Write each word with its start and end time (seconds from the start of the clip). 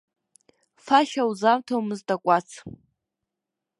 Фашьа 0.83 1.23
узаҭомызт 1.29 2.07
акәац. 2.15 2.49